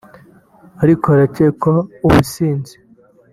ariko 0.83 1.05
harakekwa 1.11 1.73
ubusinzi 2.07 2.75